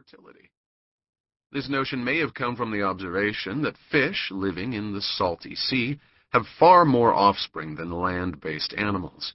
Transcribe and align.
fertility. 0.00 0.50
This 1.52 1.68
notion 1.68 2.04
may 2.04 2.18
have 2.18 2.32
come 2.32 2.56
from 2.56 2.70
the 2.70 2.82
observation 2.82 3.62
that 3.62 3.76
fish 3.90 4.28
living 4.30 4.72
in 4.72 4.94
the 4.94 5.02
salty 5.02 5.54
sea 5.54 5.98
have 6.32 6.46
far 6.58 6.84
more 6.84 7.12
offspring 7.12 7.74
than 7.74 7.90
land-based 7.90 8.72
animals. 8.74 9.34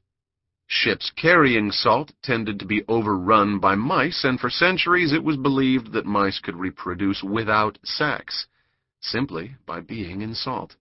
Ships 0.68 1.12
carrying 1.16 1.72
salt 1.72 2.14
tended 2.24 2.58
to 2.60 2.66
be 2.66 2.84
overrun 2.88 3.60
by 3.60 3.76
mice, 3.76 4.24
and 4.24 4.40
for 4.40 4.50
centuries 4.50 5.14
it 5.14 5.24
was 5.24 5.38
believed 5.38 5.92
that 5.92 6.06
mice 6.06 6.40
could 6.40 6.56
reproduce 6.56 7.22
without 7.22 7.78
sex, 7.84 8.48
simply 9.02 9.56
by 9.68 9.82
being 9.82 10.22
in 10.22 10.34
salt. 10.34 10.78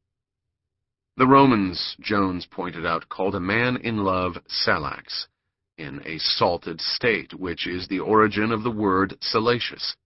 The 1.17 1.27
Romans, 1.27 1.97
Jones 2.01 2.47
pointed 2.51 2.87
out, 2.87 3.09
called 3.11 3.35
a 3.35 3.41
man 3.41 3.77
in 3.77 3.99
love 3.99 4.39
salax, 4.49 5.27
in 5.77 6.01
a 6.07 6.19
salted 6.19 6.81
state, 6.81 7.35
which 7.35 7.67
is 7.67 7.89
the 7.89 8.01
origin 8.01 8.53
of 8.53 8.63
the 8.63 8.71
word 8.71 9.17
salacious. 9.21 9.97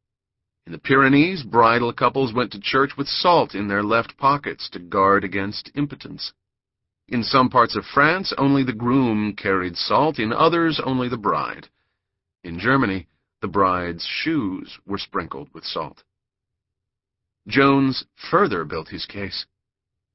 In 0.66 0.72
the 0.72 0.78
Pyrenees, 0.78 1.42
bridal 1.44 1.92
couples 1.92 2.32
went 2.32 2.52
to 2.52 2.60
church 2.60 2.96
with 2.96 3.08
salt 3.08 3.54
in 3.54 3.68
their 3.68 3.82
left 3.82 4.16
pockets 4.18 4.68
to 4.70 4.78
guard 4.78 5.24
against 5.24 5.70
impotence. 5.74 6.32
In 7.08 7.22
some 7.22 7.48
parts 7.48 7.74
of 7.74 7.86
France, 7.86 8.34
only 8.36 8.62
the 8.62 8.74
groom 8.74 9.34
carried 9.34 9.76
salt, 9.76 10.18
in 10.18 10.32
others, 10.32 10.78
only 10.84 11.08
the 11.08 11.16
bride. 11.16 11.68
In 12.44 12.58
Germany, 12.58 13.06
the 13.40 13.48
bride's 13.48 14.04
shoes 14.04 14.78
were 14.86 14.98
sprinkled 14.98 15.48
with 15.54 15.64
salt. 15.64 16.04
Jones 17.46 18.04
further 18.30 18.64
built 18.64 18.88
his 18.88 19.06
case. 19.06 19.46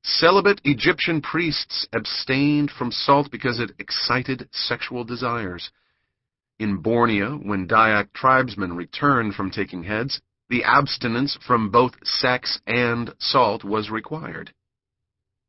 Celibate 0.05 0.59
Egyptian 0.66 1.21
priests 1.21 1.88
abstained 1.93 2.70
from 2.70 2.91
salt 2.91 3.31
because 3.31 3.59
it 3.59 3.71
excited 3.80 4.49
sexual 4.52 5.05
desires. 5.05 5.71
In 6.59 6.77
Borneo, 6.77 7.38
when 7.38 7.67
Dayak 7.67 8.11
tribesmen 8.13 8.75
returned 8.75 9.34
from 9.34 9.49
taking 9.49 9.84
heads, 9.84 10.21
the 10.49 10.66
abstinence 10.66 11.38
from 11.47 11.71
both 11.71 11.94
sex 12.05 12.59
and 12.67 13.13
salt 13.17 13.64
was 13.64 13.89
required. 13.89 14.53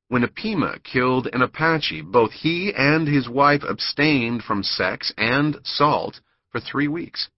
When 0.09 0.23
a 0.23 0.29
Pima 0.29 0.79
killed 0.85 1.29
an 1.33 1.43
Apache, 1.43 2.03
both 2.03 2.31
he 2.31 2.73
and 2.73 3.09
his 3.09 3.29
wife 3.29 3.65
abstained 3.65 4.45
from 4.45 4.63
sex 4.63 5.13
and 5.19 5.59
salt 5.65 6.21
for 6.51 6.61
three 6.61 6.89
weeks. 6.89 7.29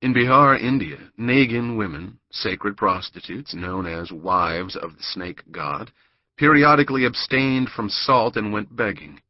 In 0.00 0.14
Bihar, 0.14 0.58
India, 0.58 1.10
Nagin 1.18 1.76
women, 1.76 2.20
sacred 2.30 2.76
prostitutes 2.76 3.54
known 3.54 3.86
as 3.86 4.10
wives 4.12 4.76
of 4.76 4.96
the 4.96 5.02
snake 5.02 5.42
god, 5.50 5.92
periodically 6.36 7.04
abstained 7.04 7.68
from 7.68 7.88
salt 7.88 8.36
and 8.36 8.52
went 8.52 8.74
begging. 8.74 9.20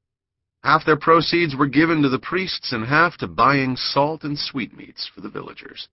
Half 0.63 0.85
their 0.85 0.97
proceeds 0.97 1.55
were 1.55 1.69
given 1.69 2.03
to 2.03 2.09
the 2.09 2.19
priests 2.19 2.73
and 2.73 2.85
half 2.85 3.17
to 3.19 3.29
buying 3.29 3.77
salt 3.77 4.25
and 4.25 4.39
sweetmeats 4.39 5.09
for 5.15 5.21
the 5.21 5.29
villagers. 5.29 5.89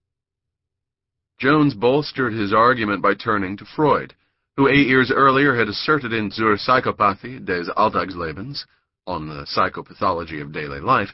Jones 1.39 1.73
bolstered 1.73 2.33
his 2.33 2.53
argument 2.53 3.01
by 3.01 3.13
turning 3.13 3.57
to 3.57 3.65
Freud, 3.65 4.15
who 4.57 4.67
eight 4.67 4.87
years 4.87 5.11
earlier 5.11 5.55
had 5.55 5.67
asserted 5.67 6.13
in 6.13 6.31
Zur 6.31 6.57
Psychopathologie 6.57 7.45
des 7.45 7.71
Alltagslebens, 7.75 8.65
on 9.05 9.27
the 9.27 9.45
psychopathology 9.45 10.41
of 10.41 10.53
daily 10.53 10.79
life, 10.79 11.09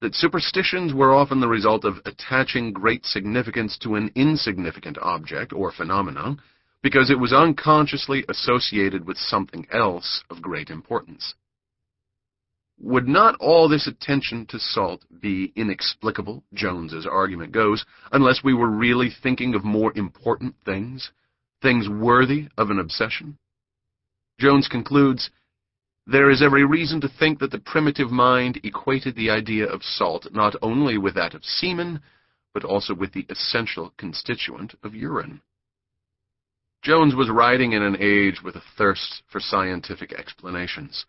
that 0.00 0.14
superstitions 0.14 0.94
were 0.94 1.14
often 1.14 1.40
the 1.40 1.48
result 1.48 1.84
of 1.84 2.00
attaching 2.04 2.72
great 2.72 3.04
significance 3.04 3.76
to 3.78 3.96
an 3.96 4.10
insignificant 4.14 4.98
object 5.02 5.52
or 5.52 5.72
phenomenon 5.72 6.40
because 6.82 7.10
it 7.10 7.18
was 7.18 7.32
unconsciously 7.32 8.24
associated 8.28 9.06
with 9.06 9.16
something 9.16 9.66
else 9.72 10.22
of 10.30 10.42
great 10.42 10.70
importance. 10.70 11.34
Would 12.80 13.06
not 13.06 13.36
all 13.36 13.68
this 13.68 13.86
attention 13.86 14.46
to 14.46 14.58
salt 14.58 15.04
be 15.20 15.52
inexplicable, 15.54 16.42
Jones's 16.52 17.06
argument 17.06 17.52
goes, 17.52 17.84
unless 18.10 18.42
we 18.42 18.54
were 18.54 18.70
really 18.70 19.10
thinking 19.22 19.54
of 19.54 19.64
more 19.64 19.92
important 19.94 20.56
things? 20.64 21.12
things 21.62 21.88
worthy 21.88 22.48
of 22.58 22.70
an 22.70 22.78
obsession? 22.78 23.38
Jones 24.38 24.68
concludes, 24.68 25.30
there 26.06 26.30
is 26.30 26.42
every 26.42 26.64
reason 26.64 27.00
to 27.00 27.08
think 27.08 27.38
that 27.38 27.52
the 27.52 27.60
primitive 27.60 28.10
mind 28.10 28.60
equated 28.64 29.14
the 29.14 29.30
idea 29.30 29.64
of 29.66 29.84
salt 29.84 30.26
not 30.32 30.56
only 30.60 30.98
with 30.98 31.14
that 31.14 31.32
of 31.32 31.44
semen, 31.44 32.00
but 32.52 32.64
also 32.64 32.92
with 32.92 33.12
the 33.12 33.24
essential 33.30 33.94
constituent 33.96 34.74
of 34.82 34.94
urine. 34.94 35.40
Jones 36.82 37.14
was 37.14 37.30
writing 37.30 37.74
in 37.74 37.82
an 37.82 37.96
age 38.00 38.42
with 38.42 38.56
a 38.56 38.62
thirst 38.76 39.22
for 39.28 39.38
scientific 39.38 40.12
explanations, 40.12 41.06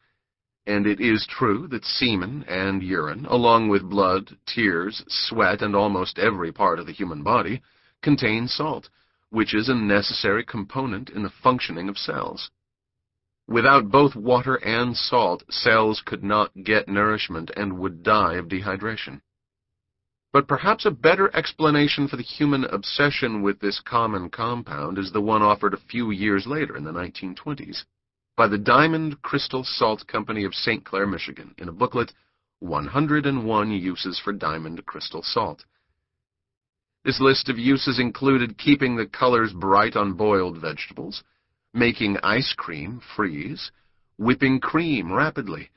and 0.67 0.85
it 0.85 1.01
is 1.01 1.25
true 1.27 1.67
that 1.69 1.83
semen 1.83 2.43
and 2.47 2.83
urine, 2.83 3.25
along 3.25 3.69
with 3.69 3.89
blood, 3.89 4.37
tears, 4.45 5.03
sweat, 5.07 5.63
and 5.63 5.75
almost 5.75 6.19
every 6.19 6.51
part 6.51 6.77
of 6.77 6.85
the 6.85 6.93
human 6.93 7.23
body, 7.23 7.59
contain 8.03 8.47
salt, 8.47 8.87
which 9.31 9.55
is 9.55 9.67
a 9.67 9.73
necessary 9.73 10.43
component 10.45 11.09
in 11.09 11.23
the 11.23 11.33
functioning 11.41 11.89
of 11.89 11.97
cells. 11.97 12.51
Without 13.47 13.89
both 13.89 14.15
water 14.15 14.57
and 14.57 14.95
salt, 14.95 15.43
cells 15.49 16.03
could 16.05 16.23
not 16.23 16.51
get 16.63 16.87
nourishment 16.87 17.49
and 17.57 17.79
would 17.79 18.03
die 18.03 18.35
of 18.35 18.47
dehydration. 18.47 19.21
But 20.33 20.47
perhaps 20.47 20.83
a 20.87 20.91
better 20.91 21.29
explanation 21.35 22.07
for 22.07 22.17
the 22.17 22.23
human 22.23 22.63
obsession 22.65 23.43
with 23.43 23.59
this 23.59 23.79
common 23.79 24.31
compound 24.31 24.97
is 24.97 25.11
the 25.11 25.21
one 25.21 25.43
offered 25.43 25.75
a 25.75 25.89
few 25.91 26.09
years 26.09 26.47
later 26.47 26.75
in 26.75 26.83
the 26.83 26.91
1920s 26.91 27.83
by 28.35 28.47
the 28.47 28.57
Diamond 28.57 29.21
Crystal 29.21 29.63
Salt 29.63 30.07
Company 30.07 30.43
of 30.43 30.55
St. 30.55 30.83
Clair, 30.83 31.05
Michigan, 31.05 31.53
in 31.59 31.69
a 31.69 31.71
booklet, 31.71 32.13
101 32.61 33.69
Uses 33.69 34.19
for 34.19 34.33
Diamond 34.33 34.83
Crystal 34.87 35.21
Salt. 35.21 35.65
This 37.05 37.19
list 37.21 37.47
of 37.47 37.59
uses 37.59 37.99
included 37.99 38.57
keeping 38.57 38.95
the 38.95 39.05
colors 39.05 39.53
bright 39.53 39.95
on 39.95 40.13
boiled 40.13 40.57
vegetables, 40.57 41.23
making 41.75 42.17
ice 42.23 42.55
cream 42.57 43.01
freeze, 43.15 43.71
whipping 44.17 44.59
cream 44.59 45.13
rapidly, 45.13 45.69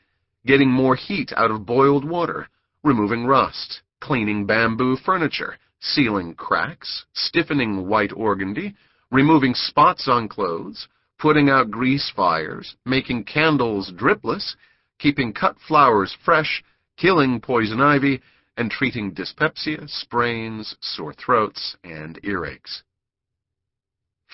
getting 0.46 0.70
more 0.70 0.96
heat 0.96 1.30
out 1.36 1.50
of 1.50 1.66
boiled 1.66 2.08
water, 2.08 2.48
removing 2.82 3.26
rust, 3.26 3.82
cleaning 4.00 4.46
bamboo 4.46 4.96
furniture, 4.96 5.58
sealing 5.80 6.34
cracks, 6.34 7.04
stiffening 7.12 7.86
white 7.88 8.12
organdy, 8.12 8.74
removing 9.10 9.54
spots 9.54 10.08
on 10.08 10.28
clothes, 10.28 10.88
putting 11.18 11.48
out 11.48 11.70
grease 11.70 12.10
fires, 12.14 12.76
making 12.84 13.24
candles 13.24 13.92
dripless, 13.92 14.54
keeping 14.98 15.32
cut 15.32 15.56
flowers 15.66 16.16
fresh, 16.24 16.62
killing 16.96 17.40
poison 17.40 17.80
ivy, 17.80 18.20
and 18.56 18.70
treating 18.70 19.12
dyspepsia, 19.12 19.86
sprains, 19.86 20.76
sore 20.80 21.12
throats, 21.12 21.76
and 21.84 22.20
earaches. 22.22 22.82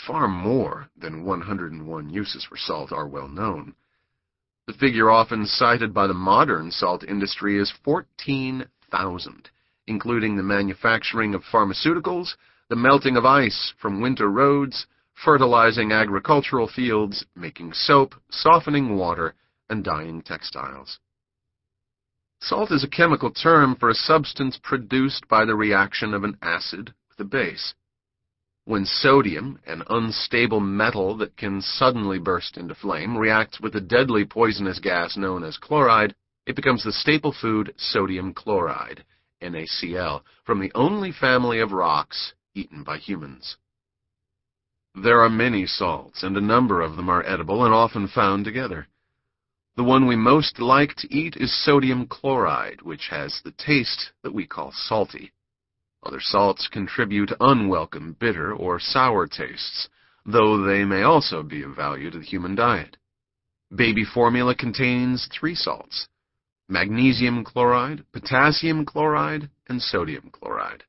Far 0.06 0.26
more 0.28 0.88
than 0.96 1.24
101 1.24 2.10
uses 2.10 2.44
for 2.44 2.56
salt 2.56 2.92
are 2.92 3.06
well 3.06 3.28
known. 3.28 3.74
The 4.66 4.72
figure 4.74 5.10
often 5.10 5.46
cited 5.46 5.92
by 5.92 6.06
the 6.06 6.14
modern 6.14 6.70
salt 6.70 7.04
industry 7.04 7.58
is 7.58 7.72
14,000, 7.84 9.50
including 9.86 10.36
the 10.36 10.42
manufacturing 10.42 11.34
of 11.34 11.42
pharmaceuticals, 11.44 12.34
the 12.68 12.76
melting 12.76 13.16
of 13.16 13.24
ice 13.24 13.72
from 13.80 14.00
winter 14.00 14.30
roads, 14.30 14.86
fertilizing 15.24 15.92
agricultural 15.92 16.68
fields, 16.68 17.24
making 17.34 17.72
soap, 17.72 18.14
softening 18.30 18.96
water, 18.96 19.34
and 19.68 19.84
dyeing 19.84 20.22
textiles. 20.22 20.98
Salt 22.40 22.72
is 22.72 22.82
a 22.82 22.88
chemical 22.88 23.30
term 23.30 23.76
for 23.76 23.88
a 23.88 23.94
substance 23.94 24.58
produced 24.62 25.28
by 25.28 25.44
the 25.44 25.54
reaction 25.54 26.12
of 26.12 26.24
an 26.24 26.36
acid 26.42 26.92
with 27.08 27.20
a 27.20 27.24
base. 27.24 27.74
When 28.64 28.84
sodium, 28.84 29.58
an 29.66 29.82
unstable 29.88 30.60
metal 30.60 31.16
that 31.18 31.36
can 31.36 31.60
suddenly 31.60 32.18
burst 32.18 32.56
into 32.56 32.74
flame, 32.74 33.16
reacts 33.16 33.60
with 33.60 33.74
a 33.76 33.80
deadly 33.80 34.24
poisonous 34.24 34.78
gas 34.78 35.16
known 35.16 35.44
as 35.44 35.56
chloride, 35.56 36.14
it 36.46 36.56
becomes 36.56 36.84
the 36.84 36.92
staple 36.92 37.32
food 37.32 37.74
sodium 37.76 38.34
chloride, 38.34 39.04
NaCl, 39.42 40.22
from 40.44 40.60
the 40.60 40.72
only 40.74 41.12
family 41.12 41.60
of 41.60 41.72
rocks 41.72 42.34
eaten 42.54 42.82
by 42.84 42.98
humans. 42.98 43.56
There 44.94 45.20
are 45.20 45.30
many 45.30 45.66
salts, 45.66 46.22
and 46.22 46.36
a 46.36 46.40
number 46.40 46.80
of 46.80 46.96
them 46.96 47.08
are 47.08 47.26
edible 47.26 47.64
and 47.64 47.72
often 47.72 48.08
found 48.08 48.44
together. 48.44 48.88
The 49.74 49.84
one 49.84 50.06
we 50.06 50.16
most 50.16 50.58
like 50.58 50.94
to 50.96 51.14
eat 51.14 51.34
is 51.36 51.64
sodium 51.64 52.06
chloride, 52.06 52.82
which 52.82 53.08
has 53.08 53.40
the 53.40 53.52
taste 53.52 54.12
that 54.22 54.34
we 54.34 54.46
call 54.46 54.70
salty. 54.72 55.32
Other 56.02 56.20
salts 56.20 56.68
contribute 56.68 57.32
unwelcome 57.40 58.16
bitter 58.20 58.52
or 58.52 58.78
sour 58.78 59.26
tastes, 59.26 59.88
though 60.26 60.62
they 60.62 60.84
may 60.84 61.02
also 61.02 61.42
be 61.42 61.62
of 61.62 61.74
value 61.74 62.10
to 62.10 62.18
the 62.18 62.24
human 62.24 62.54
diet. 62.54 62.98
Baby 63.74 64.04
formula 64.04 64.54
contains 64.54 65.26
three 65.28 65.54
salts, 65.54 66.08
magnesium 66.72 67.44
chloride, 67.44 68.02
potassium 68.12 68.86
chloride, 68.86 69.50
and 69.68 69.80
sodium 69.82 70.30
chloride. 70.32 70.82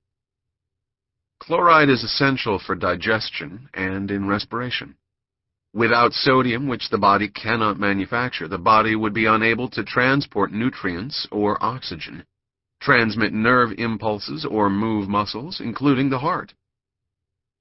Chloride 1.39 1.89
is 1.89 2.05
essential 2.05 2.57
for 2.57 2.73
digestion 2.73 3.67
and 3.73 4.09
in 4.09 4.25
respiration. 4.25 4.95
Without 5.73 6.13
sodium, 6.13 6.67
which 6.67 6.89
the 6.89 6.97
body 6.97 7.27
cannot 7.27 7.79
manufacture, 7.79 8.47
the 8.47 8.57
body 8.57 8.95
would 8.95 9.13
be 9.13 9.25
unable 9.25 9.69
to 9.71 9.83
transport 9.83 10.53
nutrients 10.53 11.27
or 11.31 11.61
oxygen, 11.61 12.23
transmit 12.81 13.33
nerve 13.33 13.71
impulses, 13.77 14.45
or 14.45 14.69
move 14.69 15.09
muscles, 15.09 15.59
including 15.59 16.09
the 16.09 16.19
heart. 16.19 16.53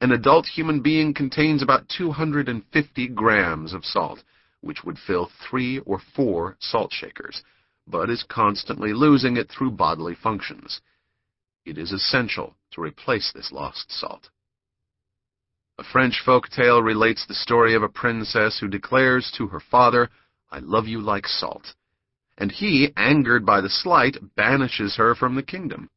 An 0.00 0.12
adult 0.12 0.46
human 0.46 0.80
being 0.80 1.12
contains 1.12 1.60
about 1.60 1.88
250 1.88 3.08
grams 3.08 3.72
of 3.72 3.84
salt, 3.84 4.22
which 4.60 4.84
would 4.84 4.98
fill 4.98 5.28
three 5.48 5.80
or 5.80 6.00
four 6.14 6.56
salt 6.60 6.92
shakers, 6.92 7.42
but 7.87 8.11
is 8.11 8.25
constantly 8.29 8.93
losing 8.93 9.37
it 9.37 9.49
through 9.49 9.70
bodily 9.70 10.14
functions. 10.14 10.81
It 11.64 11.79
is 11.79 11.93
essential 11.93 12.56
to 12.73 12.81
replace 12.81 13.32
this 13.32 13.52
lost 13.52 13.90
salt. 13.90 14.31
A 15.79 15.84
French 15.84 16.20
folk 16.25 16.49
tale 16.49 16.82
relates 16.82 17.26
the 17.26 17.34
story 17.34 17.75
of 17.75 17.82
a 17.82 17.88
princess 17.88 18.58
who 18.58 18.69
declares 18.69 19.32
to 19.37 19.49
her 19.49 19.61
father, 19.61 20.11
I 20.50 20.58
love 20.58 20.87
you 20.87 21.00
like 21.00 21.26
salt. 21.26 21.75
And 22.37 22.52
he, 22.52 22.93
angered 22.96 23.46
by 23.46 23.61
the 23.61 23.70
slight, 23.70 24.17
banishes 24.37 24.96
her 24.96 25.14
from 25.14 25.35
the 25.35 25.43
kingdom. 25.43 25.90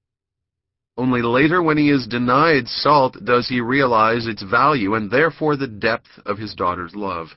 Only 0.97 1.21
later, 1.21 1.61
when 1.61 1.77
he 1.77 1.89
is 1.89 2.07
denied 2.07 2.69
salt, 2.69 3.23
does 3.25 3.49
he 3.49 3.59
realize 3.59 4.27
its 4.27 4.41
value 4.41 4.95
and 4.95 5.11
therefore 5.11 5.57
the 5.57 5.67
depth 5.67 6.19
of 6.25 6.37
his 6.37 6.55
daughter's 6.55 6.95
love. 6.95 7.35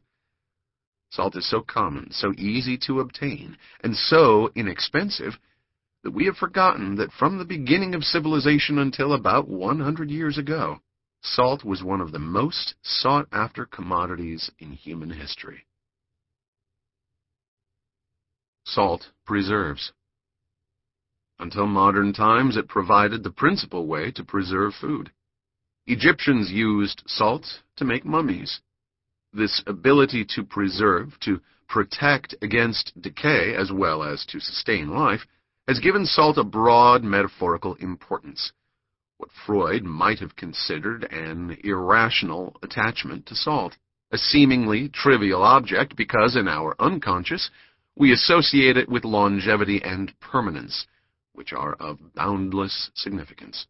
Salt 1.11 1.37
is 1.37 1.49
so 1.49 1.63
common, 1.63 2.11
so 2.13 2.33
easy 2.37 2.77
to 2.87 3.01
obtain, 3.01 3.57
and 3.83 3.97
so 3.97 4.51
inexpensive 4.55 5.39
that 6.03 6.11
we 6.11 6.27
have 6.27 6.37
forgotten 6.37 6.97
that 6.97 7.13
from 7.13 7.39
the 7.39 7.45
beginning 7.45 7.95
of 7.95 8.05
civilization 8.05 8.79
until 8.79 9.13
about 9.13 9.49
100 9.49 10.11
years 10.11 10.39
ago, 10.39 10.81
salt 11.23 11.65
was 11.65 11.83
one 11.83 12.01
of 12.01 12.13
the 12.13 12.19
most 12.19 12.75
sought 12.83 13.27
after 13.33 13.67
commodities 13.67 14.51
in 14.59 14.73
human 14.73 15.11
history. 15.11 15.67
Salt 18.65 19.11
preserves. 19.25 19.93
Until 21.39 21.67
modern 21.67 22.13
times, 22.13 22.57
it 22.57 22.69
provided 22.69 23.23
the 23.23 23.31
principal 23.31 23.87
way 23.87 24.11
to 24.13 24.25
preserve 24.25 24.75
food. 24.75 25.11
Egyptians 25.87 26.51
used 26.51 27.03
salt 27.07 27.63
to 27.77 27.85
make 27.85 28.05
mummies. 28.05 28.61
This 29.33 29.63
ability 29.67 30.25
to 30.37 30.43
preserve, 30.43 31.19
to 31.21 31.41
protect 31.69 32.35
against 32.41 33.01
decay 33.01 33.55
as 33.55 33.71
well 33.71 34.03
as 34.03 34.25
to 34.27 34.41
sustain 34.41 34.89
life, 34.89 35.27
has 35.67 35.81
given 35.81 36.07
salt 36.07 36.39
a 36.39 36.45
broad 36.45 37.05
metaphorical 37.05 37.75
importance. 37.75 38.53
What 39.19 39.31
Freud 39.33 39.85
might 39.85 40.21
have 40.21 40.37
considered 40.37 41.05
an 41.13 41.59
irrational 41.63 42.57
attachment 42.63 43.27
to 43.27 43.35
salt, 43.35 43.77
a 44.11 44.17
seemingly 44.17 44.89
trivial 44.89 45.43
object 45.43 45.95
because 45.95 46.37
in 46.37 46.49
our 46.49 46.75
unconscious 46.79 47.51
we 47.97 48.13
associate 48.13 48.77
it 48.77 48.89
with 48.89 49.05
longevity 49.05 49.83
and 49.83 50.19
permanence, 50.21 50.87
which 51.33 51.53
are 51.53 51.75
of 51.75 52.15
boundless 52.15 52.91
significance. 52.95 53.67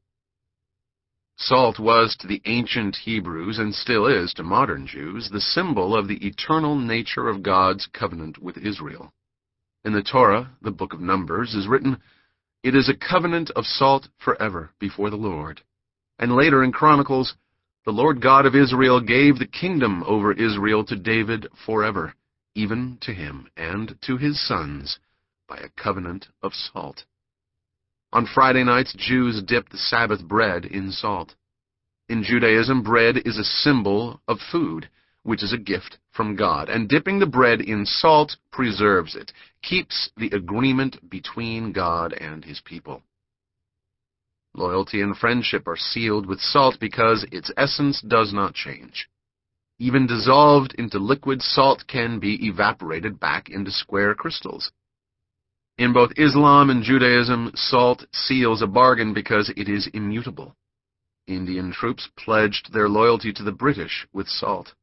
Salt 1.41 1.79
was 1.79 2.17
to 2.17 2.27
the 2.27 2.43
ancient 2.47 2.97
Hebrews, 2.97 3.61
and 3.61 3.73
still 3.73 4.07
is 4.07 4.35
to 4.35 4.43
modern 4.43 4.89
Jews, 4.89 5.31
the 5.31 5.41
symbol 5.41 5.97
of 5.97 6.09
the 6.09 6.27
eternal 6.27 6.77
nature 6.77 7.29
of 7.29 7.45
God's 7.45 7.87
covenant 7.87 8.39
with 8.39 8.57
Israel. 8.59 9.13
In 9.85 9.93
the 9.93 10.03
Torah, 10.03 10.51
the 10.63 10.73
book 10.73 10.93
of 10.93 11.01
Numbers, 11.01 11.55
is 11.55 11.69
written, 11.69 12.03
It 12.65 12.75
is 12.75 12.89
a 12.89 12.95
covenant 12.95 13.51
of 13.51 13.67
salt 13.67 14.09
forever 14.19 14.73
before 14.81 15.11
the 15.11 15.17
Lord. 15.17 15.63
And 16.19 16.35
later 16.35 16.65
in 16.65 16.73
Chronicles, 16.73 17.37
the 17.85 17.93
Lord 17.93 18.21
God 18.21 18.45
of 18.45 18.57
Israel 18.57 19.01
gave 19.01 19.39
the 19.39 19.47
kingdom 19.47 20.03
over 20.09 20.33
Israel 20.33 20.85
to 20.87 20.97
David 20.97 21.47
forever, 21.65 22.15
even 22.57 22.99
to 23.03 23.15
him 23.15 23.49
and 23.57 23.97
to 24.03 24.17
his 24.17 24.45
sons, 24.45 24.99
by 25.49 25.59
a 25.59 25.71
covenant 25.81 26.27
of 26.43 26.53
salt. 26.53 27.05
On 28.13 28.27
Friday 28.27 28.65
nights, 28.65 28.95
Jews 28.97 29.43
dip 29.43 29.69
the 29.69 29.77
Sabbath 29.77 30.27
bread 30.27 30.65
in 30.65 30.91
salt. 30.91 31.35
In 32.09 32.23
Judaism, 32.23 32.83
bread 32.83 33.19
is 33.27 33.37
a 33.37 33.45
symbol 33.45 34.23
of 34.27 34.39
food, 34.51 34.89
which 35.25 35.43
is 35.43 35.53
a 35.53 35.59
gift 35.59 35.99
from 36.11 36.35
God, 36.35 36.71
and 36.71 36.89
dipping 36.89 37.19
the 37.19 37.27
bread 37.27 37.61
in 37.61 37.85
salt 37.85 38.37
preserves 38.51 39.15
it, 39.15 39.33
keeps 39.63 40.11
the 40.17 40.31
agreement 40.31 41.11
between 41.11 41.73
God 41.73 42.15
and 42.15 42.45
his 42.45 42.63
people. 42.63 43.03
Loyalty 44.55 45.03
and 45.03 45.17
friendship 45.17 45.69
are 45.69 45.77
sealed 45.77 46.25
with 46.25 46.41
salt 46.41 46.81
because 46.81 47.27
its 47.31 47.53
essence 47.59 48.01
does 48.01 48.33
not 48.33 48.55
change. 48.55 49.11
Even 49.79 50.07
dissolved 50.07 50.75
into 50.79 50.99
liquid, 50.99 51.43
salt 51.43 51.87
can 51.87 52.19
be 52.19 52.47
evaporated 52.47 53.21
back 53.21 53.51
into 53.51 53.71
square 53.71 54.15
crystals. 54.15 54.73
In 55.79 55.93
both 55.93 56.11
Islam 56.17 56.71
and 56.71 56.83
Judaism, 56.83 57.53
salt 57.55 58.05
seals 58.13 58.63
a 58.63 58.67
bargain 58.67 59.15
because 59.15 59.49
it 59.57 59.69
is 59.69 59.87
immutable. 59.95 60.57
Indian 61.29 61.71
troops 61.71 62.09
pledged 62.17 62.73
their 62.73 62.89
loyalty 62.89 63.33
to 63.33 63.45
the 63.45 63.53
British 63.53 64.05
with 64.13 64.27
salt. 64.27 64.75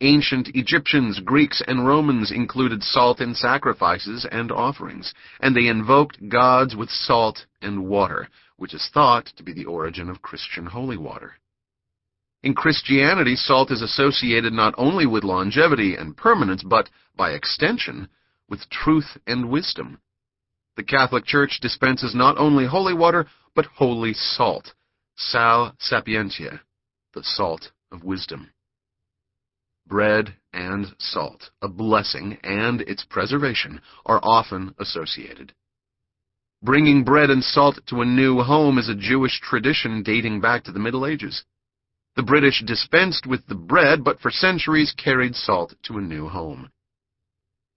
Ancient 0.00 0.48
Egyptians, 0.54 1.20
Greeks, 1.20 1.62
and 1.66 1.86
Romans 1.86 2.32
included 2.32 2.82
salt 2.82 3.20
in 3.20 3.34
sacrifices 3.34 4.24
and 4.32 4.50
offerings, 4.50 5.12
and 5.40 5.54
they 5.54 5.66
invoked 5.66 6.30
gods 6.30 6.74
with 6.74 6.88
salt 6.88 7.44
and 7.60 7.86
water, 7.86 8.30
which 8.56 8.72
is 8.72 8.88
thought 8.94 9.26
to 9.36 9.42
be 9.42 9.52
the 9.52 9.66
origin 9.66 10.08
of 10.08 10.22
Christian 10.22 10.64
holy 10.64 10.96
water. 10.96 11.34
In 12.42 12.54
Christianity, 12.54 13.36
salt 13.36 13.70
is 13.70 13.82
associated 13.82 14.54
not 14.54 14.74
only 14.78 15.04
with 15.04 15.24
longevity 15.24 15.94
and 15.94 16.16
permanence, 16.16 16.62
but, 16.62 16.88
by 17.16 17.32
extension, 17.32 18.08
with 18.48 18.70
truth 18.70 19.18
and 19.26 19.50
wisdom. 19.50 19.98
The 20.76 20.82
Catholic 20.82 21.26
Church 21.26 21.60
dispenses 21.60 22.14
not 22.14 22.38
only 22.38 22.66
holy 22.66 22.94
water, 22.94 23.26
but 23.54 23.66
holy 23.66 24.14
salt, 24.14 24.72
sal 25.16 25.74
sapientia, 25.78 26.62
the 27.12 27.22
salt 27.22 27.72
of 27.90 28.04
wisdom. 28.04 28.50
Bread 29.86 30.36
and 30.52 30.94
salt, 30.98 31.50
a 31.60 31.68
blessing 31.68 32.38
and 32.42 32.80
its 32.82 33.04
preservation, 33.04 33.82
are 34.06 34.20
often 34.22 34.74
associated. 34.78 35.52
Bringing 36.62 37.04
bread 37.04 37.28
and 37.28 37.44
salt 37.44 37.80
to 37.88 38.00
a 38.00 38.06
new 38.06 38.40
home 38.42 38.78
is 38.78 38.88
a 38.88 38.94
Jewish 38.94 39.40
tradition 39.40 40.02
dating 40.02 40.40
back 40.40 40.64
to 40.64 40.72
the 40.72 40.78
Middle 40.78 41.04
Ages. 41.04 41.44
The 42.16 42.22
British 42.22 42.62
dispensed 42.64 43.26
with 43.26 43.46
the 43.46 43.54
bread, 43.54 44.04
but 44.04 44.20
for 44.20 44.30
centuries 44.30 44.92
carried 44.92 45.34
salt 45.34 45.74
to 45.82 45.98
a 45.98 46.02
new 46.02 46.28
home. 46.28 46.70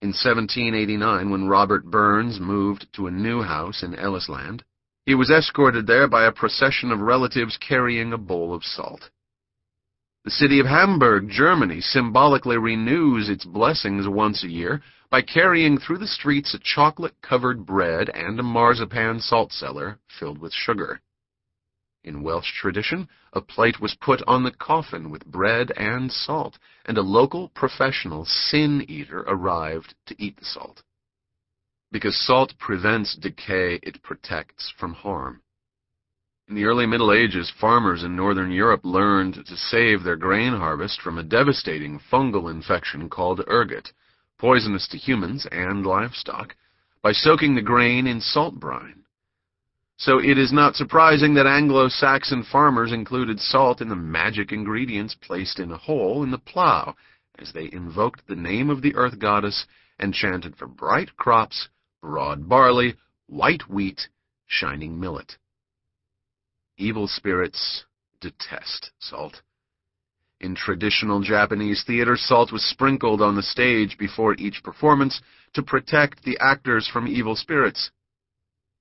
In 0.02 0.08
1789, 0.08 1.30
when 1.30 1.48
Robert 1.48 1.86
Burns 1.86 2.38
moved 2.38 2.86
to 2.92 3.06
a 3.06 3.10
new 3.10 3.40
house 3.42 3.82
in 3.82 3.94
Ellisland, 3.94 4.60
he 5.06 5.14
was 5.14 5.30
escorted 5.30 5.86
there 5.86 6.06
by 6.06 6.26
a 6.26 6.32
procession 6.32 6.92
of 6.92 7.00
relatives 7.00 7.56
carrying 7.56 8.12
a 8.12 8.18
bowl 8.18 8.52
of 8.52 8.62
salt. 8.62 9.08
The 10.24 10.30
city 10.30 10.60
of 10.60 10.66
Hamburg, 10.66 11.30
Germany, 11.30 11.80
symbolically 11.80 12.58
renews 12.58 13.30
its 13.30 13.46
blessings 13.46 14.06
once 14.06 14.44
a 14.44 14.50
year 14.50 14.82
by 15.08 15.22
carrying 15.22 15.78
through 15.78 15.98
the 15.98 16.06
streets 16.06 16.52
a 16.52 16.58
chocolate-covered 16.58 17.64
bread 17.64 18.10
and 18.10 18.38
a 18.38 18.42
marzipan 18.42 19.20
salt 19.20 19.50
cellar 19.50 19.98
filled 20.18 20.38
with 20.38 20.52
sugar. 20.52 21.00
In 22.06 22.22
Welsh 22.22 22.52
tradition, 22.52 23.08
a 23.32 23.40
plate 23.40 23.80
was 23.80 23.96
put 23.96 24.22
on 24.28 24.44
the 24.44 24.52
coffin 24.52 25.10
with 25.10 25.26
bread 25.26 25.72
and 25.76 26.12
salt, 26.12 26.56
and 26.84 26.96
a 26.96 27.02
local 27.02 27.48
professional 27.48 28.24
sin 28.24 28.84
eater 28.88 29.24
arrived 29.26 29.96
to 30.06 30.14
eat 30.16 30.36
the 30.36 30.44
salt. 30.44 30.84
Because 31.90 32.16
salt 32.16 32.56
prevents 32.60 33.16
decay, 33.16 33.80
it 33.82 34.04
protects 34.04 34.72
from 34.78 34.94
harm. 34.94 35.42
In 36.46 36.54
the 36.54 36.66
early 36.66 36.86
Middle 36.86 37.12
Ages, 37.12 37.50
farmers 37.50 38.04
in 38.04 38.14
northern 38.14 38.52
Europe 38.52 38.84
learned 38.84 39.44
to 39.44 39.56
save 39.56 40.04
their 40.04 40.14
grain 40.14 40.52
harvest 40.52 41.00
from 41.00 41.18
a 41.18 41.24
devastating 41.24 41.98
fungal 41.98 42.48
infection 42.48 43.08
called 43.08 43.40
ergot, 43.48 43.92
poisonous 44.38 44.86
to 44.88 44.96
humans 44.96 45.44
and 45.50 45.84
livestock, 45.84 46.54
by 47.02 47.10
soaking 47.10 47.56
the 47.56 47.62
grain 47.62 48.06
in 48.06 48.20
salt 48.20 48.60
brine. 48.60 49.05
So 49.98 50.18
it 50.18 50.36
is 50.36 50.52
not 50.52 50.76
surprising 50.76 51.34
that 51.34 51.46
Anglo-Saxon 51.46 52.44
farmers 52.44 52.92
included 52.92 53.40
salt 53.40 53.80
in 53.80 53.88
the 53.88 53.96
magic 53.96 54.52
ingredients 54.52 55.14
placed 55.14 55.58
in 55.58 55.72
a 55.72 55.78
hole 55.78 56.22
in 56.22 56.30
the 56.30 56.38
plow 56.38 56.94
as 57.38 57.52
they 57.52 57.70
invoked 57.72 58.26
the 58.26 58.36
name 58.36 58.68
of 58.68 58.82
the 58.82 58.94
earth 58.94 59.18
goddess 59.18 59.66
and 59.98 60.12
chanted 60.12 60.56
for 60.56 60.66
bright 60.66 61.16
crops, 61.16 61.68
broad 62.02 62.48
barley, 62.48 62.96
white 63.26 63.68
wheat, 63.70 64.08
shining 64.46 65.00
millet. 65.00 65.38
Evil 66.76 67.08
spirits 67.08 67.84
detest 68.20 68.90
salt. 68.98 69.40
In 70.40 70.54
traditional 70.54 71.22
Japanese 71.22 71.82
theater, 71.86 72.16
salt 72.16 72.52
was 72.52 72.62
sprinkled 72.62 73.22
on 73.22 73.34
the 73.34 73.42
stage 73.42 73.96
before 73.98 74.34
each 74.34 74.62
performance 74.62 75.22
to 75.54 75.62
protect 75.62 76.22
the 76.22 76.36
actors 76.38 76.86
from 76.86 77.08
evil 77.08 77.34
spirits. 77.34 77.90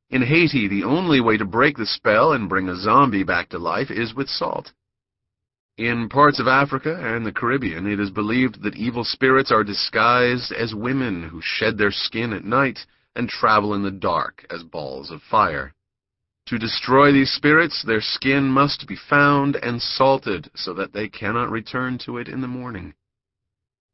In 0.09 0.21
Haiti, 0.21 0.67
the 0.67 0.83
only 0.83 1.19
way 1.19 1.37
to 1.37 1.45
break 1.45 1.77
the 1.77 1.85
spell 1.85 2.33
and 2.33 2.47
bring 2.47 2.69
a 2.69 2.75
zombie 2.75 3.23
back 3.23 3.49
to 3.49 3.59
life 3.59 3.89
is 3.89 4.13
with 4.13 4.29
salt. 4.29 4.71
In 5.77 6.07
parts 6.09 6.39
of 6.39 6.47
Africa 6.47 6.95
and 6.95 7.25
the 7.25 7.33
Caribbean, 7.33 7.85
it 7.85 7.99
is 7.99 8.09
believed 8.11 8.61
that 8.61 8.77
evil 8.77 9.03
spirits 9.03 9.51
are 9.51 9.63
disguised 9.63 10.51
as 10.51 10.73
women 10.73 11.23
who 11.23 11.41
shed 11.41 11.77
their 11.77 11.91
skin 11.91 12.31
at 12.33 12.45
night 12.45 12.85
and 13.15 13.27
travel 13.27 13.73
in 13.73 13.83
the 13.83 13.91
dark 13.91 14.45
as 14.49 14.63
balls 14.63 15.11
of 15.11 15.21
fire. 15.23 15.73
To 16.47 16.59
destroy 16.59 17.11
these 17.11 17.31
spirits, 17.33 17.83
their 17.83 18.01
skin 18.01 18.45
must 18.45 18.87
be 18.87 18.95
found 18.95 19.55
and 19.55 19.81
salted 19.81 20.51
so 20.55 20.73
that 20.75 20.93
they 20.93 21.09
cannot 21.09 21.49
return 21.49 21.97
to 22.05 22.19
it 22.19 22.27
in 22.27 22.41
the 22.41 22.47
morning. 22.47 22.93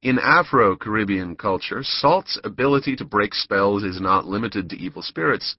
In 0.04 0.20
Afro-Caribbean 0.20 1.36
culture, 1.38 1.82
salt's 1.84 2.38
ability 2.44 2.96
to 2.98 3.06
break 3.06 3.34
spells 3.34 3.84
is 3.84 4.02
not 4.02 4.28
limited 4.28 4.70
to 4.70 4.78
evil 4.78 5.02
spirits. 5.02 5.56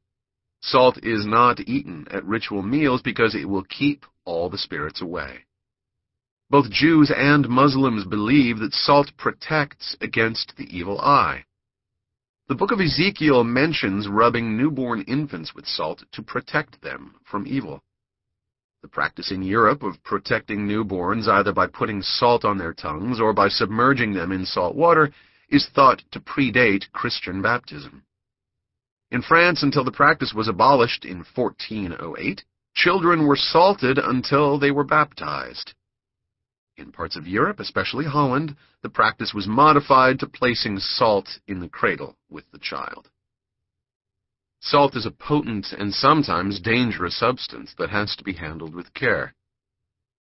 Salt 0.63 0.99
is 1.03 1.27
not 1.27 1.61
eaten 1.61 2.07
at 2.11 2.25
ritual 2.25 2.63
meals 2.63 3.03
because 3.03 3.35
it 3.35 3.49
will 3.49 3.65
keep 3.65 4.07
all 4.25 4.49
the 4.49 4.59
spirits 4.59 5.03
away. 5.03 5.45
Both 6.51 6.71
Jews 6.71 7.11
and 7.11 7.49
Muslims 7.49 8.05
believe 8.05 8.59
that 8.61 8.73
salt 8.73 9.11
protects 9.17 9.97
against 10.01 10.57
the 10.57 10.65
evil 10.65 11.01
eye. 11.01 11.45
The 12.49 12.55
book 12.55 12.71
of 12.71 12.81
Ezekiel 12.81 13.43
mentions 13.43 14.07
rubbing 14.07 14.57
newborn 14.57 15.03
infants 15.03 15.55
with 15.55 15.67
salt 15.67 16.05
to 16.13 16.23
protect 16.23 16.83
them 16.83 17.17
from 17.25 17.47
evil. 17.47 17.83
The 18.83 18.89
practice 18.89 19.31
in 19.31 19.43
Europe 19.43 19.83
of 19.83 20.03
protecting 20.05 20.69
newborns 20.69 21.27
either 21.27 21.53
by 21.53 21.69
putting 21.69 22.03
salt 22.03 22.45
on 22.45 22.59
their 22.59 22.75
tongues 22.75 23.21
or 23.21 23.33
by 23.33 23.49
submerging 23.49 24.13
them 24.13 24.31
in 24.31 24.45
salt 24.45 24.77
water 24.77 25.13
is 25.49 25.69
thought 25.69 26.03
to 26.11 26.21
predate 26.21 26.91
Christian 26.93 27.43
baptism. 27.43 28.05
In 29.13 29.21
France, 29.21 29.63
until 29.63 29.85
the 29.85 29.93
practice 29.93 30.33
was 30.33 30.49
abolished 30.49 31.05
in 31.05 31.19
1408, 31.19 32.45
children 32.75 33.27
were 33.27 33.37
salted 33.37 33.99
until 33.99 34.59
they 34.59 34.71
were 34.71 34.85
baptized. 34.85 35.75
In 36.79 36.93
parts 36.93 37.15
of 37.15 37.27
Europe, 37.27 37.61
especially 37.61 38.07
Holland, 38.07 38.57
the 38.81 38.89
practice 38.89 39.35
was 39.35 39.47
modified 39.47 40.19
to 40.21 40.27
placing 40.27 40.79
salt 40.79 41.41
in 41.47 41.61
the 41.61 41.69
cradle 41.69 42.17
with 42.31 42.51
the 42.53 42.59
child. 42.59 43.11
Salt 44.61 44.97
is 44.97 45.05
a 45.05 45.11
potent 45.11 45.73
and 45.73 45.93
sometimes 45.93 46.59
dangerous 46.59 47.19
substance 47.19 47.75
that 47.77 47.91
has 47.91 48.17
to 48.17 48.25
be 48.25 48.33
handled 48.33 48.75
with 48.75 48.95
care. 48.95 49.35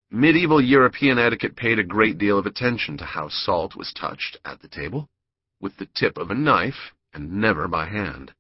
Medieval 0.10 0.62
European 0.62 1.20
etiquette 1.20 1.58
paid 1.58 1.78
a 1.78 1.84
great 1.84 2.18
deal 2.18 2.40
of 2.40 2.46
attention 2.46 2.98
to 3.00 3.04
how 3.04 3.28
salt 3.28 3.76
was 3.76 3.92
touched 3.92 4.38
at 4.46 4.62
the 4.62 4.70
table, 4.70 5.10
with 5.60 5.76
the 5.76 5.90
tip 5.94 6.18
of 6.18 6.32
a 6.32 6.36
knife 6.36 6.94
and 7.12 7.34
never 7.34 7.68
by 7.68 7.86
hand. 7.86 8.34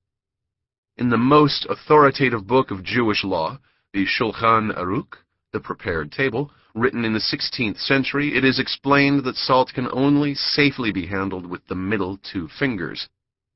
In 0.99 1.11
the 1.11 1.17
most 1.17 1.67
authoritative 1.69 2.47
book 2.47 2.71
of 2.71 2.83
Jewish 2.83 3.23
law, 3.23 3.59
the 3.93 4.07
Shulchan 4.07 4.75
Aruch, 4.75 5.17
the 5.53 5.59
prepared 5.59 6.11
table, 6.11 6.51
written 6.73 7.05
in 7.05 7.13
the 7.13 7.19
16th 7.19 7.77
century, 7.77 8.35
it 8.35 8.43
is 8.43 8.57
explained 8.57 9.23
that 9.23 9.35
salt 9.35 9.71
can 9.75 9.87
only 9.91 10.33
safely 10.33 10.91
be 10.91 11.05
handled 11.05 11.45
with 11.45 11.63
the 11.67 11.75
middle 11.75 12.17
two 12.17 12.47
fingers. 12.47 13.07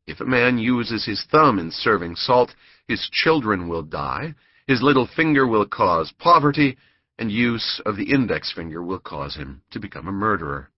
If 0.06 0.22
a 0.22 0.26
man 0.26 0.60
uses 0.60 1.06
his 1.06 1.26
thumb 1.32 1.58
in 1.58 1.72
serving 1.72 2.16
salt, 2.16 2.54
his 2.88 3.10
children 3.12 3.68
will 3.68 3.82
die, 3.82 4.36
his 4.68 4.84
little 4.84 5.08
finger 5.08 5.48
will 5.48 5.66
cause 5.66 6.14
poverty, 6.20 6.78
and 7.18 7.32
use 7.32 7.82
of 7.88 7.98
the 7.98 8.12
index 8.12 8.52
finger 8.52 8.84
will 8.84 9.00
cause 9.00 9.34
him 9.34 9.64
to 9.72 9.80
become 9.80 10.08
a 10.08 10.12
murderer. 10.12 10.70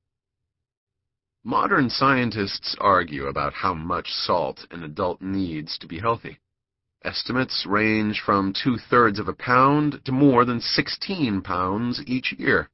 Modern 1.43 1.89
scientists 1.89 2.73
argue 2.79 3.27
about 3.27 3.51
how 3.51 3.73
much 3.73 4.07
salt 4.09 4.65
an 4.71 4.81
adult 4.83 5.21
needs 5.21 5.77
to 5.79 5.87
be 5.87 5.99
healthy. 5.99 6.39
Estimates 7.03 7.65
range 7.67 8.21
from 8.25 8.53
two-thirds 8.53 9.19
of 9.19 9.27
a 9.27 9.33
pound 9.33 9.99
to 10.05 10.11
more 10.11 10.45
than 10.45 10.61
16 10.61 11.41
pounds 11.41 12.01
each 12.07 12.33
year. 12.37 12.69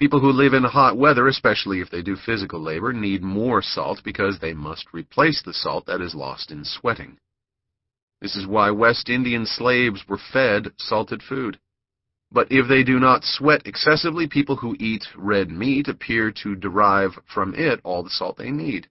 People 0.00 0.18
who 0.18 0.32
live 0.32 0.54
in 0.54 0.64
hot 0.64 0.96
weather, 0.96 1.28
especially 1.28 1.80
if 1.80 1.90
they 1.90 2.02
do 2.02 2.16
physical 2.16 2.60
labor, 2.60 2.92
need 2.92 3.22
more 3.22 3.62
salt 3.62 4.00
because 4.02 4.38
they 4.38 4.54
must 4.54 4.86
replace 4.92 5.42
the 5.42 5.52
salt 5.52 5.86
that 5.86 6.00
is 6.00 6.14
lost 6.14 6.50
in 6.50 6.64
sweating. 6.64 7.18
This 8.20 8.34
is 8.34 8.46
why 8.46 8.70
West 8.70 9.08
Indian 9.08 9.46
slaves 9.46 10.08
were 10.08 10.18
fed 10.32 10.72
salted 10.78 11.22
food. 11.22 11.58
But 12.32 12.50
if 12.50 12.68
they 12.68 12.82
do 12.82 12.98
not 12.98 13.24
sweat 13.24 13.66
excessively, 13.66 14.26
people 14.26 14.56
who 14.56 14.76
eat 14.78 15.06
red 15.16 15.50
meat 15.50 15.86
appear 15.86 16.32
to 16.42 16.56
derive 16.56 17.18
from 17.32 17.54
it 17.54 17.80
all 17.84 18.02
the 18.02 18.10
salt 18.10 18.38
they 18.38 18.50
need. 18.50 18.88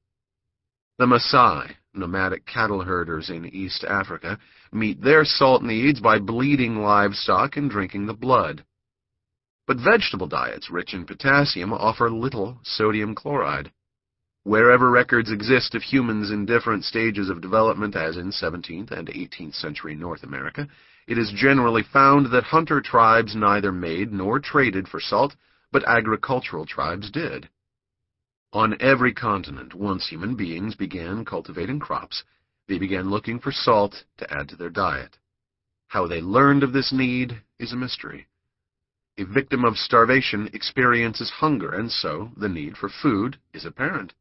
The 0.97 1.05
Maasai, 1.05 1.75
nomadic 1.93 2.45
cattle 2.45 2.83
herders 2.83 3.29
in 3.29 3.45
East 3.45 3.83
Africa, 3.83 4.37
meet 4.71 5.01
their 5.01 5.25
salt 5.25 5.63
needs 5.63 5.99
by 5.99 6.19
bleeding 6.19 6.77
livestock 6.77 7.57
and 7.57 7.69
drinking 7.69 8.05
the 8.05 8.13
blood. 8.13 8.63
But 9.67 9.77
vegetable 9.77 10.27
diets 10.27 10.69
rich 10.69 10.93
in 10.93 11.05
potassium 11.05 11.73
offer 11.73 12.09
little 12.09 12.59
sodium 12.63 13.15
chloride. 13.15 13.71
Wherever 14.43 14.89
records 14.89 15.31
exist 15.31 15.75
of 15.75 15.83
humans 15.83 16.31
in 16.31 16.45
different 16.45 16.85
stages 16.85 17.29
of 17.29 17.41
development, 17.41 17.95
as 17.95 18.17
in 18.17 18.31
17th 18.31 18.91
and 18.91 19.07
18th 19.07 19.53
century 19.53 19.95
North 19.95 20.23
America, 20.23 20.67
it 21.07 21.17
is 21.17 21.31
generally 21.35 21.83
found 21.83 22.27
that 22.31 22.45
hunter 22.45 22.81
tribes 22.81 23.35
neither 23.35 23.71
made 23.71 24.13
nor 24.13 24.39
traded 24.39 24.87
for 24.87 24.99
salt, 24.99 25.35
but 25.71 25.87
agricultural 25.87 26.65
tribes 26.65 27.11
did. 27.11 27.49
On 28.51 28.75
every 28.81 29.13
continent, 29.13 29.75
once 29.75 30.07
human 30.07 30.35
beings 30.35 30.73
began 30.73 31.23
cultivating 31.23 31.79
crops, 31.79 32.23
they 32.67 32.79
began 32.79 33.11
looking 33.11 33.39
for 33.39 33.51
salt 33.51 34.05
to 34.17 34.33
add 34.33 34.49
to 34.49 34.55
their 34.55 34.71
diet. 34.71 35.19
How 35.89 36.07
they 36.07 36.21
learned 36.21 36.63
of 36.63 36.73
this 36.73 36.91
need 36.91 37.41
is 37.59 37.73
a 37.73 37.75
mystery. 37.75 38.27
A 39.19 39.23
victim 39.23 39.65
of 39.65 39.77
starvation 39.77 40.49
experiences 40.53 41.29
hunger, 41.29 41.71
and 41.73 41.91
so 41.91 42.31
the 42.37 42.49
need 42.49 42.77
for 42.77 42.89
food 42.89 43.37
is 43.53 43.65
apparent. 43.65 44.13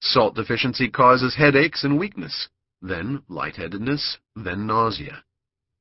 Salt 0.00 0.34
deficiency 0.34 0.88
causes 0.88 1.36
headaches 1.36 1.84
and 1.84 1.98
weakness, 1.98 2.48
then 2.82 3.22
lightheadedness, 3.28 4.18
then 4.34 4.66
nausea. 4.66 5.24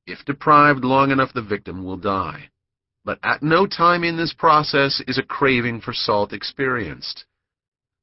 If 0.06 0.24
deprived 0.26 0.86
long 0.86 1.12
enough, 1.12 1.34
the 1.34 1.42
victim 1.42 1.84
will 1.84 1.98
die. 1.98 2.52
But 3.04 3.20
at 3.24 3.42
no 3.42 3.66
time 3.66 4.04
in 4.04 4.16
this 4.16 4.34
process 4.34 5.02
is 5.08 5.18
a 5.18 5.24
craving 5.24 5.82
for 5.82 5.94
salt 5.94 6.32
experienced. 6.32 7.26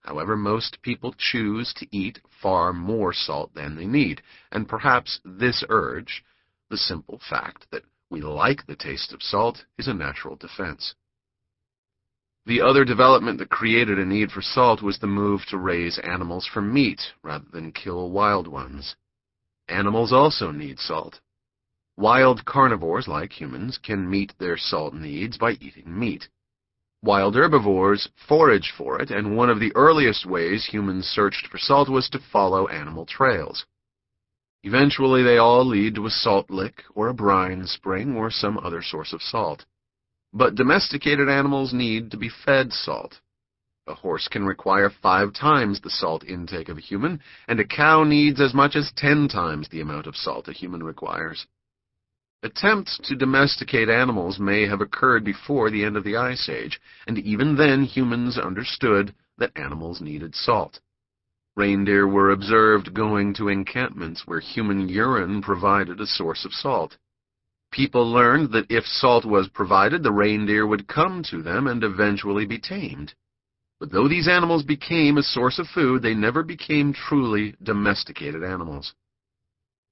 However, 0.08 0.38
most 0.38 0.80
people 0.80 1.12
choose 1.18 1.74
to 1.74 1.86
eat 1.94 2.22
far 2.40 2.72
more 2.72 3.12
salt 3.12 3.52
than 3.52 3.76
they 3.76 3.84
need, 3.84 4.22
and 4.50 4.66
perhaps 4.66 5.20
this 5.22 5.62
urge, 5.68 6.24
the 6.70 6.78
simple 6.78 7.18
fact 7.28 7.66
that 7.70 7.84
we 8.08 8.22
like 8.22 8.64
the 8.64 8.74
taste 8.74 9.12
of 9.12 9.22
salt 9.22 9.66
is 9.76 9.86
a 9.86 9.92
natural 9.92 10.34
defense. 10.34 10.94
The 12.46 12.62
other 12.62 12.86
development 12.86 13.38
that 13.40 13.50
created 13.50 13.98
a 13.98 14.06
need 14.06 14.32
for 14.32 14.40
salt 14.40 14.80
was 14.80 14.98
the 14.98 15.06
move 15.06 15.44
to 15.50 15.58
raise 15.58 15.98
animals 15.98 16.46
for 16.46 16.62
meat 16.62 17.12
rather 17.22 17.44
than 17.52 17.70
kill 17.70 18.10
wild 18.10 18.48
ones. 18.48 18.96
Animals 19.68 20.10
also 20.10 20.50
need 20.52 20.78
salt. 20.78 21.20
Wild 21.98 22.46
carnivores, 22.46 23.08
like 23.08 23.38
humans, 23.38 23.76
can 23.76 24.08
meet 24.08 24.32
their 24.38 24.56
salt 24.56 24.94
needs 24.94 25.36
by 25.36 25.50
eating 25.60 25.98
meat. 25.98 26.30
Wild 27.02 27.36
herbivores 27.36 28.08
forage 28.26 28.72
for 28.76 29.00
it, 29.00 29.12
and 29.12 29.36
one 29.36 29.50
of 29.50 29.60
the 29.60 29.74
earliest 29.76 30.26
ways 30.26 30.66
humans 30.66 31.06
searched 31.06 31.46
for 31.46 31.56
salt 31.56 31.88
was 31.88 32.08
to 32.10 32.18
follow 32.18 32.66
animal 32.66 33.06
trails. 33.06 33.64
Eventually, 34.64 35.22
they 35.22 35.38
all 35.38 35.64
lead 35.64 35.94
to 35.94 36.06
a 36.06 36.10
salt 36.10 36.50
lick 36.50 36.82
or 36.96 37.06
a 37.06 37.14
brine 37.14 37.66
spring 37.66 38.16
or 38.16 38.30
some 38.30 38.58
other 38.58 38.82
source 38.82 39.12
of 39.12 39.22
salt. 39.22 39.64
But 40.32 40.56
domesticated 40.56 41.28
animals 41.28 41.72
need 41.72 42.10
to 42.10 42.16
be 42.16 42.28
fed 42.28 42.72
salt. 42.72 43.20
A 43.86 43.94
horse 43.94 44.26
can 44.26 44.44
require 44.44 44.90
five 44.90 45.32
times 45.32 45.80
the 45.80 45.90
salt 45.90 46.24
intake 46.24 46.68
of 46.68 46.78
a 46.78 46.82
human, 46.82 47.20
and 47.46 47.60
a 47.60 47.64
cow 47.64 48.02
needs 48.02 48.40
as 48.40 48.52
much 48.52 48.74
as 48.74 48.92
ten 48.96 49.28
times 49.28 49.68
the 49.68 49.80
amount 49.80 50.08
of 50.08 50.16
salt 50.16 50.48
a 50.48 50.52
human 50.52 50.82
requires. 50.82 51.46
Attempts 52.42 52.98
to 52.98 53.16
domesticate 53.16 53.88
animals 53.88 54.38
may 54.38 54.64
have 54.64 54.80
occurred 54.80 55.24
before 55.24 55.70
the 55.70 55.84
end 55.84 55.96
of 55.96 56.04
the 56.04 56.16
Ice 56.16 56.48
Age, 56.48 56.80
and 57.08 57.18
even 57.18 57.56
then 57.56 57.82
humans 57.82 58.38
understood 58.38 59.12
that 59.38 59.56
animals 59.56 60.00
needed 60.00 60.36
salt. 60.36 60.78
Reindeer 61.56 62.06
were 62.06 62.30
observed 62.30 62.94
going 62.94 63.34
to 63.34 63.48
encampments 63.48 64.24
where 64.24 64.38
human 64.38 64.88
urine 64.88 65.42
provided 65.42 66.00
a 66.00 66.06
source 66.06 66.44
of 66.44 66.52
salt. 66.52 66.96
People 67.72 68.08
learned 68.08 68.52
that 68.52 68.70
if 68.70 68.86
salt 68.86 69.24
was 69.24 69.48
provided, 69.48 70.04
the 70.04 70.12
reindeer 70.12 70.64
would 70.64 70.86
come 70.86 71.24
to 71.24 71.42
them 71.42 71.66
and 71.66 71.82
eventually 71.82 72.46
be 72.46 72.58
tamed. 72.58 73.14
But 73.80 73.90
though 73.90 74.06
these 74.06 74.28
animals 74.28 74.62
became 74.62 75.18
a 75.18 75.24
source 75.24 75.58
of 75.58 75.66
food, 75.66 76.02
they 76.02 76.14
never 76.14 76.44
became 76.44 76.92
truly 76.92 77.56
domesticated 77.60 78.44
animals. 78.44 78.94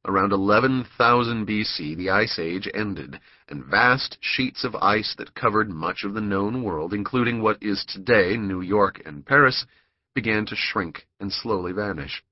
Around 0.08 0.30
11,000 0.30 1.48
BC, 1.48 1.96
the 1.96 2.10
Ice 2.10 2.38
Age 2.38 2.68
ended, 2.72 3.18
and 3.48 3.64
vast 3.64 4.18
sheets 4.20 4.62
of 4.62 4.76
ice 4.76 5.16
that 5.18 5.34
covered 5.34 5.68
much 5.68 6.04
of 6.04 6.14
the 6.14 6.20
known 6.20 6.62
world, 6.62 6.94
including 6.94 7.42
what 7.42 7.60
is 7.60 7.84
today 7.84 8.36
New 8.36 8.60
York 8.60 9.02
and 9.04 9.26
Paris, 9.26 9.66
began 10.14 10.46
to 10.46 10.54
shrink 10.54 11.08
and 11.18 11.32
slowly 11.32 11.72
vanish. 11.72 12.22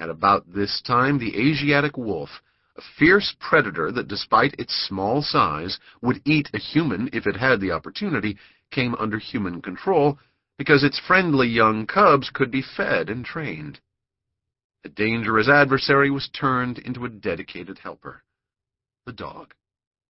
At 0.00 0.10
about 0.10 0.52
this 0.52 0.82
time, 0.82 1.18
the 1.18 1.36
Asiatic 1.36 1.96
wolf, 1.96 2.42
a 2.76 2.82
fierce 2.98 3.32
predator 3.38 3.92
that 3.92 4.08
despite 4.08 4.58
its 4.58 4.74
small 4.74 5.22
size 5.22 5.78
would 6.00 6.20
eat 6.24 6.50
a 6.52 6.58
human 6.58 7.08
if 7.12 7.28
it 7.28 7.36
had 7.36 7.60
the 7.60 7.70
opportunity, 7.70 8.36
came 8.72 8.96
under 8.96 9.18
human 9.18 9.62
control 9.62 10.18
because 10.58 10.82
its 10.82 10.98
friendly 10.98 11.46
young 11.46 11.86
cubs 11.86 12.28
could 12.28 12.50
be 12.50 12.60
fed 12.76 13.08
and 13.08 13.24
trained. 13.24 13.78
A 14.84 14.88
dangerous 14.88 15.48
adversary 15.48 16.10
was 16.10 16.28
turned 16.28 16.78
into 16.78 17.04
a 17.04 17.08
dedicated 17.08 17.78
helper. 17.78 18.24
the 19.06 19.12
dog. 19.12 19.54